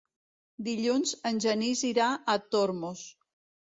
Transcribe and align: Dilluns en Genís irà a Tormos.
Dilluns 0.67 1.13
en 1.33 1.43
Genís 1.47 1.87
irà 1.93 2.11
a 2.13 2.39
Tormos. 2.53 3.09